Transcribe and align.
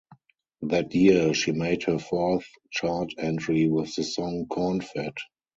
That 0.63 0.95
year, 0.95 1.31
she 1.35 1.51
made 1.51 1.83
her 1.83 1.99
fourth 1.99 2.47
chart 2.71 3.11
entry 3.19 3.67
with 3.69 3.93
the 3.93 4.01
song 4.03 4.47
Corn 4.49 4.81
Fed. 4.81 5.13